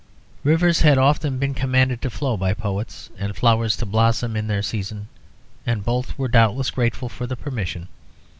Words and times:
Rivers 0.43 0.79
had 0.81 0.97
often 0.97 1.37
been 1.37 1.53
commanded 1.53 2.01
to 2.01 2.09
flow 2.09 2.35
by 2.35 2.55
poets, 2.55 3.11
and 3.19 3.35
flowers 3.35 3.77
to 3.77 3.85
blossom 3.85 4.35
in 4.35 4.47
their 4.47 4.63
season, 4.63 5.09
and 5.63 5.85
both 5.85 6.17
were 6.17 6.27
doubtless 6.27 6.71
grateful 6.71 7.07
for 7.07 7.27
the 7.27 7.35
permission. 7.35 7.87